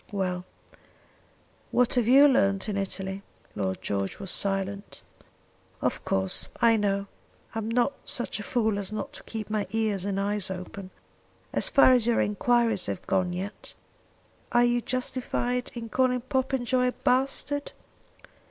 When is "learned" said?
2.27-2.67